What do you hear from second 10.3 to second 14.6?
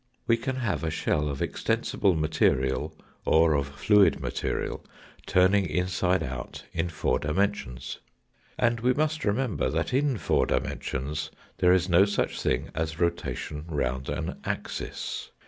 dimensions there is no such thing as rotation round an